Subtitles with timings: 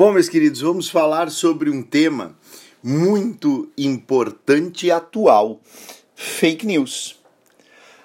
[0.00, 2.34] Bom, meus queridos, vamos falar sobre um tema
[2.82, 5.60] muito importante e atual:
[6.14, 7.20] fake news.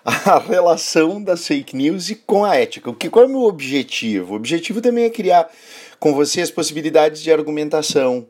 [0.03, 2.89] A relação das fake news e com a ética.
[2.89, 4.33] O que, qual é o meu objetivo?
[4.33, 5.49] O objetivo também é criar
[5.97, 8.27] com vocês possibilidades de argumentação.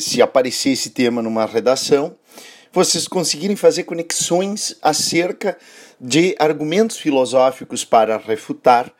[0.00, 2.16] Se aparecer esse tema numa redação,
[2.72, 5.58] vocês conseguirem fazer conexões acerca
[6.00, 8.90] de argumentos filosóficos para refutar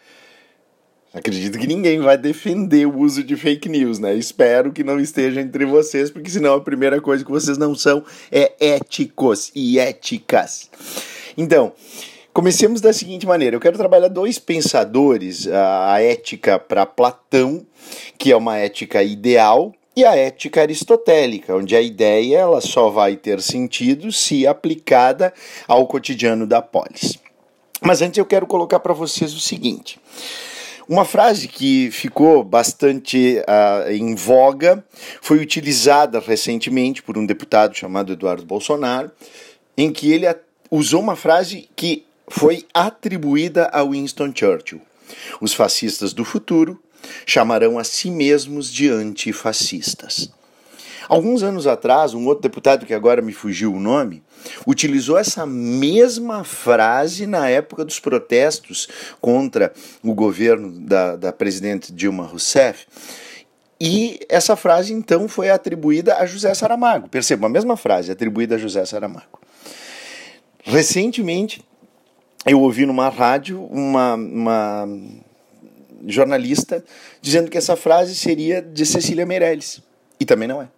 [1.12, 4.14] Acredito que ninguém vai defender o uso de fake news, né?
[4.14, 8.04] Espero que não esteja entre vocês, porque senão a primeira coisa que vocês não são
[8.30, 10.68] é éticos e éticas.
[11.36, 11.72] Então,
[12.34, 17.66] comecemos da seguinte maneira: eu quero trabalhar dois pensadores, a ética para Platão,
[18.18, 23.16] que é uma ética ideal, e a ética aristotélica, onde a ideia ela só vai
[23.16, 25.32] ter sentido se aplicada
[25.66, 27.18] ao cotidiano da polis.
[27.80, 29.98] Mas antes eu quero colocar para vocês o seguinte.
[30.88, 34.82] Uma frase que ficou bastante uh, em voga
[35.20, 39.10] foi utilizada recentemente por um deputado chamado Eduardo Bolsonaro,
[39.76, 40.24] em que ele
[40.70, 44.80] usou uma frase que foi atribuída a Winston Churchill.
[45.42, 46.82] Os fascistas do futuro
[47.26, 50.30] chamarão a si mesmos de antifascistas.
[51.08, 54.22] Alguns anos atrás, um outro deputado que agora me fugiu o nome,
[54.66, 58.88] utilizou essa mesma frase na época dos protestos
[59.20, 62.86] contra o governo da, da presidente Dilma Rousseff.
[63.80, 67.08] E essa frase então foi atribuída a José Saramago.
[67.08, 69.38] Perceba, a mesma frase atribuída a José Saramago.
[70.62, 71.64] Recentemente,
[72.44, 74.88] eu ouvi numa rádio uma, uma
[76.06, 76.84] jornalista
[77.22, 79.80] dizendo que essa frase seria de Cecília Meirelles.
[80.20, 80.68] E também não é.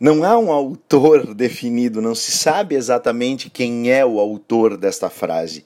[0.00, 5.64] Não há um autor definido, não se sabe exatamente quem é o autor desta frase.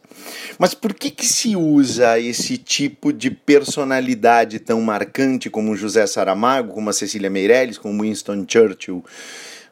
[0.58, 6.72] Mas por que, que se usa esse tipo de personalidade tão marcante como José Saramago,
[6.72, 9.05] como a Cecília Meirelles, como Winston Churchill?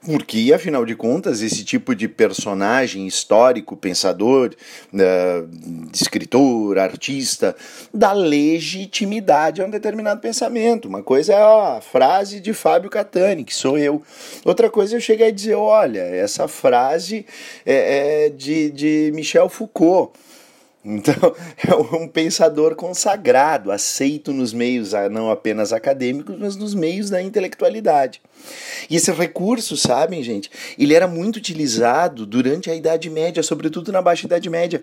[0.05, 4.55] Porque, afinal de contas, esse tipo de personagem histórico, pensador,
[4.95, 7.55] uh, escritor, artista,
[7.93, 10.89] dá legitimidade a um determinado pensamento.
[10.89, 14.03] Uma coisa é a frase de Fábio Catani, que sou eu.
[14.43, 17.27] Outra coisa é eu chegar e dizer: olha, essa frase
[17.67, 20.13] é, é de, de Michel Foucault.
[20.85, 27.11] Então, é um pensador consagrado, aceito nos meios ah, não apenas acadêmicos, mas nos meios
[27.11, 28.23] da intelectualidade.
[28.89, 34.01] E esse recurso, sabem, gente, ele era muito utilizado durante a Idade Média, sobretudo na
[34.01, 34.83] Baixa Idade Média.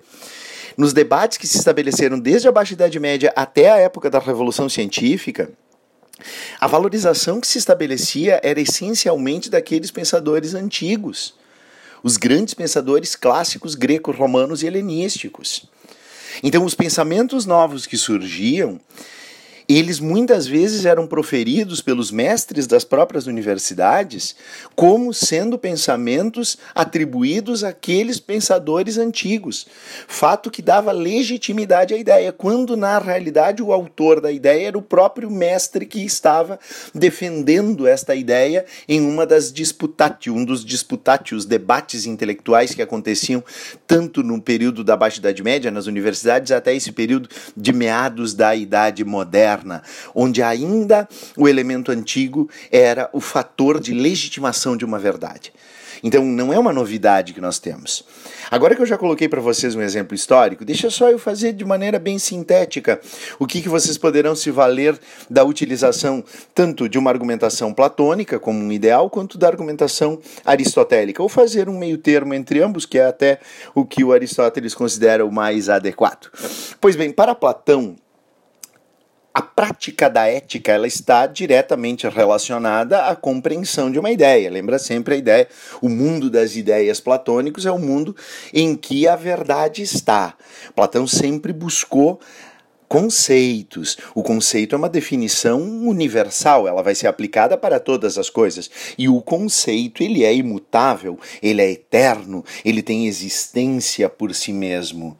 [0.78, 4.70] Nos debates que se estabeleceram desde a Baixa Idade Média até a época da Revolução
[4.70, 5.50] Científica,
[6.60, 11.36] a valorização que se estabelecia era essencialmente daqueles pensadores antigos,
[12.04, 15.68] os grandes pensadores clássicos greco-romanos e helenísticos.
[16.44, 18.80] Então, os pensamentos novos que surgiam
[19.70, 24.34] eles muitas vezes eram proferidos pelos mestres das próprias universidades
[24.78, 29.68] como sendo pensamentos atribuídos àqueles pensadores antigos.
[30.08, 34.82] Fato que dava legitimidade à ideia, quando na realidade o autor da ideia era o
[34.82, 36.58] próprio mestre que estava
[36.96, 43.44] defendendo esta ideia em uma das disputatio, um dos disputátios, debates intelectuais que aconteciam
[43.86, 48.56] tanto no período da Baixa Idade Média nas universidades até esse período de meados da
[48.56, 49.82] Idade Moderna moderna,
[50.14, 55.52] onde ainda o elemento antigo era o fator de legitimação de uma verdade.
[56.04, 58.04] Então não é uma novidade que nós temos.
[58.52, 61.66] Agora que eu já coloquei para vocês um exemplo histórico, deixa só eu fazer de
[61.66, 63.00] maneira bem sintética
[63.40, 64.98] o que, que vocês poderão se valer
[65.30, 71.30] da utilização tanto de uma argumentação platônica como um ideal, quanto da argumentação aristotélica, ou
[71.30, 73.40] fazer um meio termo entre ambos, que é até
[73.74, 76.30] o que o Aristóteles considera o mais adequado.
[76.80, 77.96] Pois bem, para Platão,
[79.38, 84.50] a prática da ética ela está diretamente relacionada à compreensão de uma ideia.
[84.50, 85.48] Lembra sempre a ideia,
[85.80, 88.16] o mundo das ideias platônicos é o mundo
[88.52, 90.34] em que a verdade está.
[90.76, 92.20] Platão sempre buscou
[92.88, 93.96] conceitos.
[94.16, 98.72] O conceito é uma definição universal, ela vai ser aplicada para todas as coisas.
[98.98, 105.16] E o conceito, ele é imutável, ele é eterno, ele tem existência por si mesmo.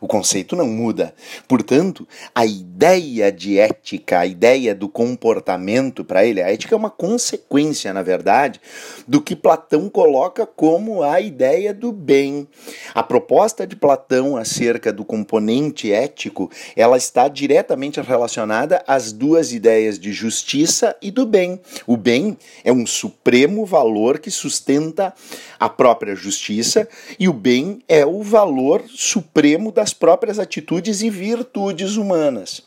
[0.00, 1.14] O conceito não muda.
[1.46, 6.90] Portanto, a ideia de ética, a ideia do comportamento para ele, a ética é uma
[6.90, 8.60] consequência, na verdade,
[9.06, 12.46] do que Platão coloca como a ideia do bem.
[12.94, 19.98] A proposta de Platão acerca do componente ético, ela está diretamente relacionada às duas ideias
[19.98, 21.60] de justiça e do bem.
[21.86, 25.12] O bem é um supremo valor que sustenta
[25.58, 31.96] a própria justiça e o bem é o valor supremo das próprias atitudes e virtudes
[31.96, 32.62] humanas.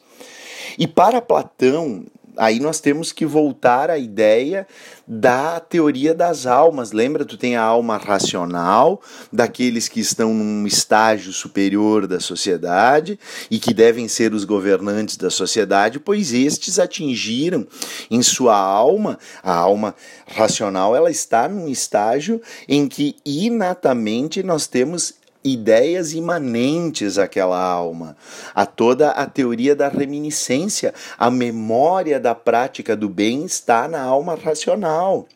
[0.80, 2.04] E para Platão,
[2.36, 4.66] aí nós temos que voltar à ideia
[5.08, 6.92] da teoria das almas.
[6.92, 9.02] Lembra, tu tem a alma racional,
[9.32, 13.20] daqueles que estão num estágio superior da sociedade
[13.52, 17.68] e que devem ser os governantes da sociedade, pois estes atingiram
[18.10, 19.94] em sua alma, a alma
[20.26, 28.16] racional, ela está num estágio em que inatamente nós temos ideias imanentes àquela alma,
[28.54, 34.36] a toda a teoria da reminiscência, a memória da prática do bem está na alma
[34.36, 35.28] racional.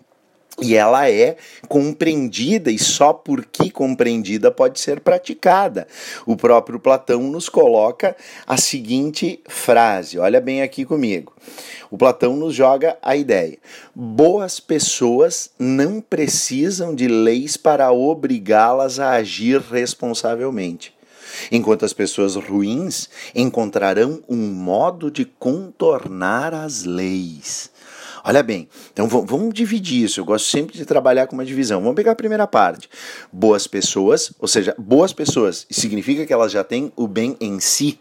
[0.61, 1.35] E ela é
[1.67, 5.85] compreendida, e só porque compreendida pode ser praticada.
[6.25, 8.15] O próprio Platão nos coloca
[8.47, 11.33] a seguinte frase: olha bem aqui comigo.
[11.91, 13.57] O Platão nos joga a ideia:
[13.93, 20.95] boas pessoas não precisam de leis para obrigá-las a agir responsavelmente
[21.51, 27.69] enquanto as pessoas ruins encontrarão um modo de contornar as leis.
[28.27, 30.19] Olha bem, então vamos dividir isso.
[30.19, 31.79] Eu gosto sempre de trabalhar com uma divisão.
[31.79, 32.89] Vamos pegar a primeira parte.
[33.31, 37.99] Boas pessoas, ou seja, boas pessoas significa que elas já têm o bem em si.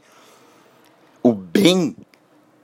[1.22, 1.94] O bem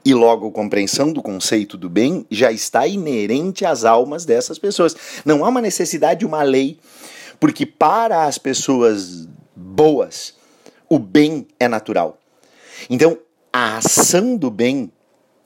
[0.03, 4.97] e logo compreensão do conceito do bem já está inerente às almas dessas pessoas.
[5.23, 6.79] Não há uma necessidade de uma lei,
[7.39, 10.35] porque para as pessoas boas,
[10.89, 12.19] o bem é natural.
[12.89, 13.19] Então,
[13.53, 14.91] a ação do bem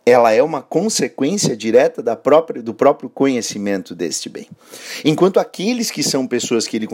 [0.07, 4.49] ela é uma consequência direta da própria, do próprio conhecimento deste bem.
[5.05, 6.89] Enquanto aqueles que são pessoas que ele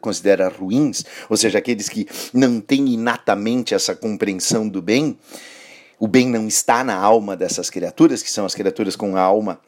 [0.00, 5.16] considera ruins, ou seja, aqueles que não têm inatamente essa compreensão do bem,
[6.00, 9.60] o bem não está na alma dessas criaturas, que são as criaturas com a alma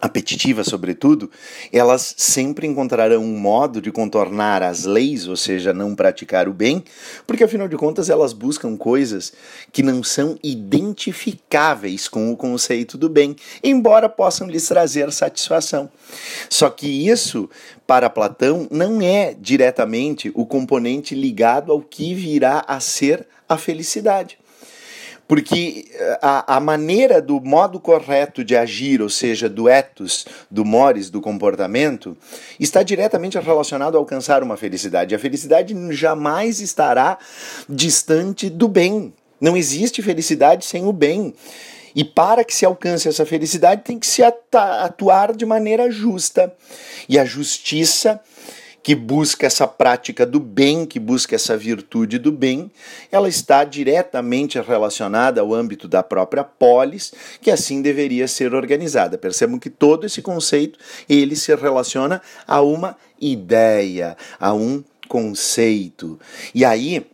[0.00, 1.30] apetitiva, sobretudo,
[1.72, 6.82] elas sempre encontrarão um modo de contornar as leis, ou seja, não praticar o bem,
[7.26, 9.32] porque afinal de contas elas buscam coisas
[9.70, 15.90] que não são identificáveis com o conceito do bem, embora possam lhes trazer satisfação.
[16.48, 17.48] Só que isso,
[17.86, 24.39] para Platão, não é diretamente o componente ligado ao que virá a ser a felicidade.
[25.30, 30.64] Porque eh, a, a maneira do modo correto de agir, ou seja, do ethos, do
[30.64, 32.16] mores, do comportamento,
[32.58, 35.14] está diretamente relacionado a alcançar uma felicidade.
[35.14, 37.16] A felicidade jamais estará
[37.68, 39.14] distante do bem.
[39.40, 41.32] Não existe felicidade sem o bem.
[41.94, 46.52] E para que se alcance essa felicidade, tem que se atuar de maneira justa.
[47.08, 48.20] E a justiça
[48.82, 52.70] que busca essa prática do bem, que busca essa virtude do bem,
[53.12, 59.18] ela está diretamente relacionada ao âmbito da própria polis, que assim deveria ser organizada.
[59.18, 60.78] Percebam que todo esse conceito
[61.08, 66.18] ele se relaciona a uma ideia, a um conceito.
[66.54, 67.06] E aí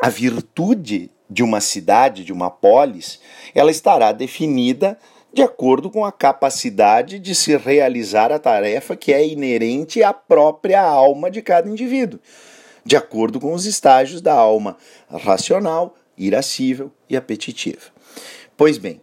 [0.00, 3.20] a virtude de uma cidade, de uma polis,
[3.54, 4.98] ela estará definida
[5.32, 10.80] de acordo com a capacidade de se realizar a tarefa que é inerente à própria
[10.80, 12.18] alma de cada indivíduo,
[12.84, 14.76] de acordo com os estágios da alma
[15.10, 17.82] racional, irascível e apetitiva.
[18.56, 19.00] Pois bem,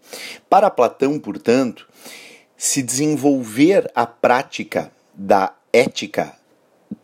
[0.50, 1.88] para Platão, portanto,
[2.57, 6.33] se desenvolver a prática da ética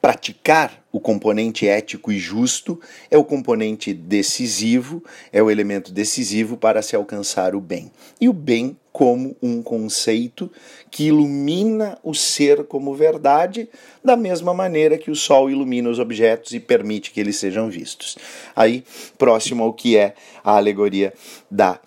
[0.02, 2.80] praticar o componente ético e justo
[3.10, 7.92] é o componente decisivo, é o elemento decisivo para se alcançar o bem.
[8.20, 10.52] E o bem como um conceito
[10.90, 13.70] que ilumina o ser como verdade,
[14.04, 18.18] da mesma maneira que o sol ilumina os objetos e permite que eles sejam vistos.
[18.56, 18.84] Aí,
[19.18, 20.14] próximo ao que é
[20.44, 21.14] a alegoria
[21.50, 21.80] da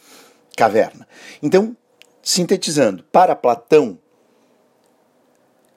[0.56, 1.06] caverna.
[1.42, 1.76] Então,
[2.22, 3.98] sintetizando, para Platão,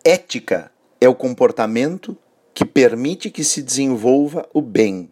[0.03, 2.17] ética é o comportamento
[2.53, 5.11] que permite que se desenvolva o bem.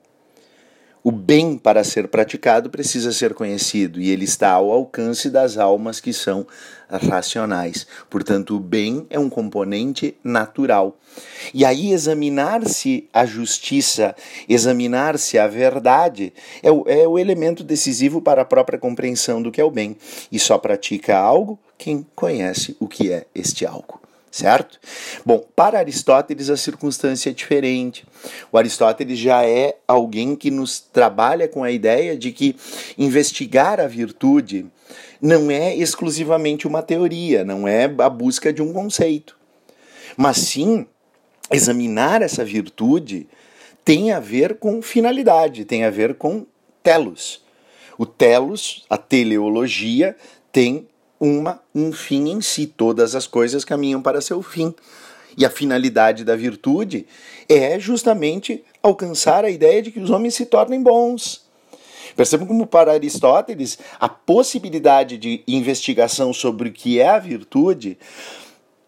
[1.04, 6.00] O bem, para ser praticado, precisa ser conhecido e ele está ao alcance das almas
[6.00, 6.48] que são
[6.89, 7.86] racionais.
[8.10, 10.98] Portanto, o bem é um componente natural.
[11.54, 14.15] E aí, examinar-se a justiça,
[14.50, 19.62] examinar-se a verdade, é o, é o elemento decisivo para a própria compreensão do que
[19.62, 19.96] é o bem.
[20.32, 24.05] E só pratica algo quem conhece o que é este algo
[24.36, 24.77] certo?
[25.25, 28.06] Bom, para Aristóteles a circunstância é diferente.
[28.51, 32.54] O Aristóteles já é alguém que nos trabalha com a ideia de que
[32.98, 34.65] investigar a virtude
[35.22, 39.38] não é exclusivamente uma teoria, não é a busca de um conceito,
[40.18, 40.86] mas sim
[41.50, 43.27] examinar essa virtude
[43.86, 46.46] tem a ver com finalidade, tem a ver com
[46.84, 47.42] telos.
[47.98, 50.13] O telos, a teleologia,
[50.51, 52.67] tem uma, um fim em si.
[52.67, 54.74] Todas as coisas caminham para seu fim.
[55.38, 57.05] E a finalidade da virtude
[57.50, 61.43] é justamente alcançar a ideia de que os homens se tornem bons.
[62.15, 67.98] Percebam como para Aristóteles a possibilidade de investigação sobre o que é a virtude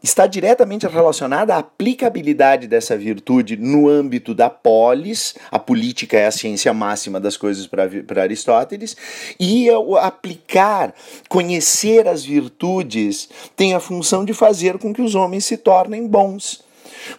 [0.02, 6.32] está diretamente relacionada à aplicabilidade dessa virtude no âmbito da polis, a política é a
[6.32, 8.96] ciência máxima das coisas para Aristóteles,
[9.40, 9.68] e
[10.00, 10.94] aplicar,
[11.28, 16.67] conhecer as virtudes tem a função de fazer com que os homens se tornem bons.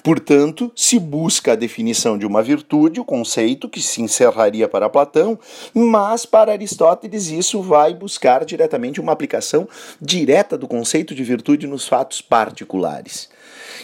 [0.02, 5.38] Portanto, se busca a definição de uma virtude, o conceito que se encerraria para Platão,
[5.74, 9.68] mas para Aristóteles isso vai buscar diretamente uma aplicação
[10.00, 13.28] direta do conceito de virtude nos fatos particulares.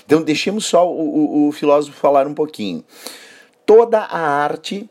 [0.04, 2.84] Então, deixemos só o, o, o filósofo falar um pouquinho.
[3.64, 4.88] Toda a arte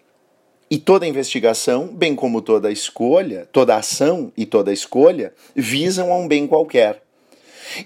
[0.73, 6.27] e toda investigação, bem como toda escolha, toda ação e toda escolha, visam a um
[6.27, 7.02] bem qualquer.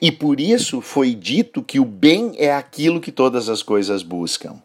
[0.02, 4.56] E por isso foi dito que o bem é aquilo que todas as coisas buscam.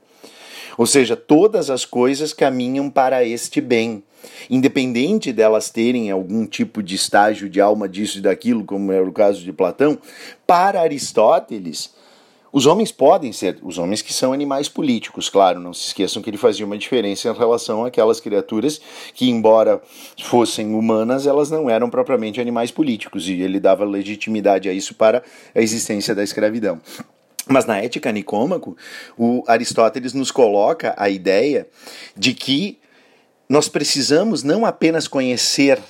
[0.77, 4.03] Ou seja, todas as coisas caminham para este bem.
[4.49, 9.13] Independente delas terem algum tipo de estágio de alma disso e daquilo, como é o
[9.13, 9.99] caso de Platão,
[10.47, 11.93] para Aristóteles,
[12.53, 16.29] os homens podem ser, os homens que são animais políticos, claro, não se esqueçam que
[16.29, 18.79] ele fazia uma diferença em relação àquelas criaturas
[19.15, 19.81] que, embora
[20.23, 25.23] fossem humanas, elas não eram propriamente animais políticos, e ele dava legitimidade a isso para
[25.55, 26.79] a existência da escravidão.
[27.49, 28.77] Mas na Ética Nicômaco,
[29.17, 31.67] o Aristóteles nos coloca a ideia
[32.15, 32.79] de que
[33.49, 35.83] nós precisamos não apenas conhecer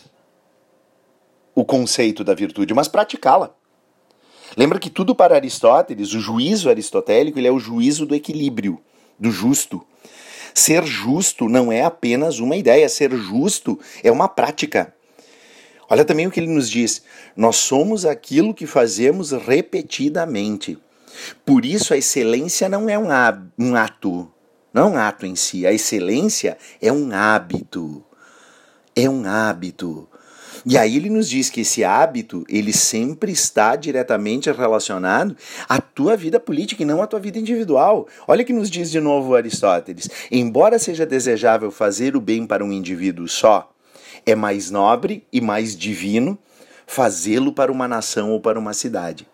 [1.54, 3.54] o conceito da virtude, mas praticá-la.
[4.56, 8.78] Lembra que tudo para Aristóteles, o juízo aristotélico, ele é o juízo do equilíbrio,
[9.18, 9.85] do justo.
[10.54, 14.94] Ser justo não é apenas uma ideia, ser justo é uma prática.
[15.88, 17.02] Olha também o que ele nos diz:
[17.37, 20.78] nós somos aquilo que fazemos repetidamente.
[21.44, 24.30] Por isso a excelência não é um, ato,
[24.73, 28.04] não é um ato em si, a excelência é um hábito.
[28.94, 30.09] É um hábito.
[30.64, 35.37] E aí ele nos diz que esse hábito, ele sempre está diretamente relacionado
[35.69, 38.07] à tua vida política e não à tua vida individual.
[38.28, 42.73] Olha que nos diz de novo Aristóteles: embora seja desejável fazer o bem para um
[42.73, 43.73] indivíduo só,
[44.25, 46.38] é mais nobre e mais divino
[46.87, 49.26] fazê-lo para uma nação ou para uma cidade.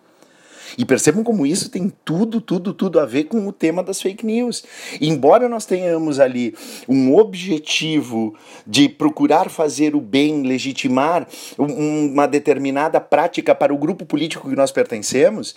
[0.76, 4.26] E percebam como isso tem tudo, tudo, tudo a ver com o tema das fake
[4.26, 4.64] news.
[5.00, 6.54] Embora nós tenhamos ali
[6.88, 8.34] um objetivo
[8.66, 14.72] de procurar fazer o bem, legitimar uma determinada prática para o grupo político que nós
[14.72, 15.54] pertencemos,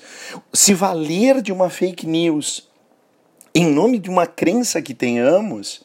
[0.53, 2.69] se valer de uma fake news
[3.53, 5.83] em nome de uma crença que tenhamos,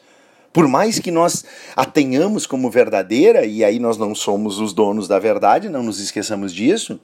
[0.53, 5.07] por mais que nós a tenhamos como verdadeira, e aí nós não somos os donos
[5.07, 6.99] da verdade, não nos esqueçamos disso,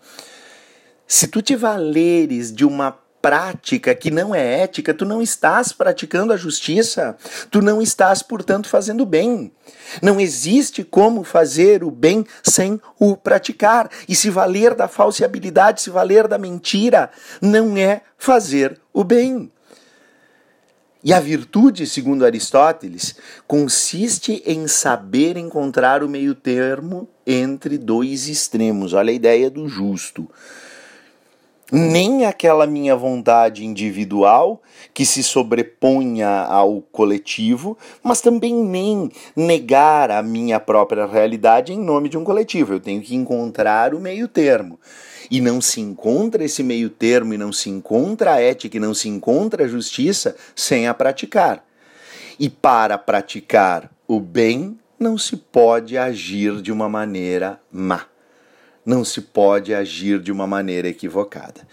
[1.08, 6.34] se tu te valeres de uma prática que não é ética, tu não estás praticando
[6.34, 7.16] a justiça,
[7.50, 9.50] tu não estás, portanto, fazendo bem.
[10.02, 13.90] Não existe como fazer o bem sem o praticar.
[14.10, 17.10] E se valer da falseabilidade, se valer da mentira,
[17.42, 19.50] não é fazer o bem.
[21.02, 23.16] E a virtude, segundo Aristóteles,
[23.48, 28.92] consiste em saber encontrar o meio termo entre dois extremos.
[28.92, 30.30] Olha a ideia do justo
[31.75, 34.62] nem aquela minha vontade individual
[34.94, 42.10] que se sobreponha ao coletivo, mas também nem negar a minha própria realidade em nome
[42.10, 42.74] de um coletivo.
[42.74, 44.80] Eu tenho que encontrar o meio termo.
[45.32, 48.94] E não se encontra esse meio termo, e não se encontra a ética, e não
[48.94, 51.65] se encontra a justiça sem a praticar.
[52.39, 58.12] E para praticar o bem, não se pode agir de uma maneira má
[58.86, 61.68] não se pode agir de uma maneira equivocada.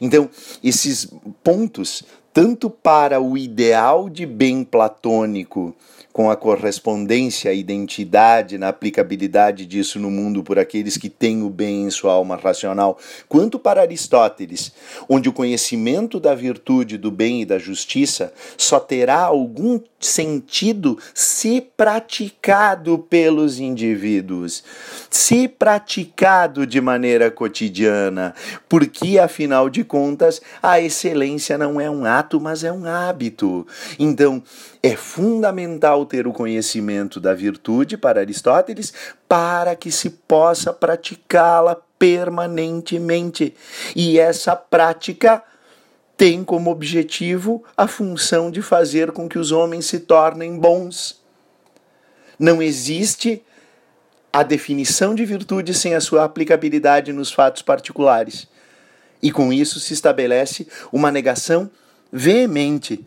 [0.00, 0.30] Então,
[0.62, 1.08] esses
[1.42, 2.02] pontos,
[2.32, 5.74] tanto para o ideal de bem platônico
[6.12, 11.50] com a correspondência à identidade, na aplicabilidade disso no mundo por aqueles que têm o
[11.50, 12.98] bem em sua alma racional,
[13.28, 14.72] quanto para Aristóteles,
[15.08, 21.60] onde o conhecimento da virtude, do bem e da justiça só terá algum sentido se
[21.60, 24.64] praticado pelos indivíduos,
[25.08, 28.34] se praticado de maneira cotidiana,
[28.68, 33.66] porque afinal de contas a excelência não é um ato, mas é um hábito.
[33.98, 34.42] Então,
[34.82, 34.96] é
[36.00, 38.92] fundamental ter o conhecimento da virtude para Aristóteles
[39.28, 43.54] para que se possa praticá-la permanentemente.
[43.94, 45.42] E essa prática
[46.16, 51.20] tem como objetivo a função de fazer com que os homens se tornem bons.
[52.38, 53.42] Não existe
[54.32, 58.46] a definição de virtude sem a sua aplicabilidade nos fatos particulares.
[59.22, 61.70] E com isso se estabelece uma negação
[62.12, 63.04] veemente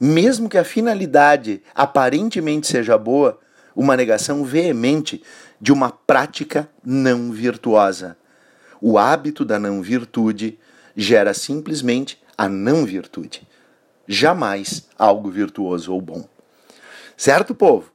[0.00, 3.38] mesmo que a finalidade aparentemente seja boa,
[3.74, 5.22] uma negação veemente
[5.60, 8.16] de uma prática não virtuosa.
[8.80, 10.58] O hábito da não virtude
[10.96, 13.46] gera simplesmente a não virtude,
[14.06, 16.28] jamais algo virtuoso ou bom.
[17.16, 17.90] Certo, povo?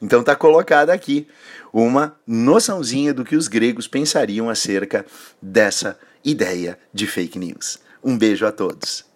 [0.00, 1.28] Então está colocada aqui
[1.72, 5.06] uma noçãozinha do que os gregos pensariam acerca
[5.40, 7.78] dessa ideia de fake news.
[8.02, 9.11] Um beijo a todos.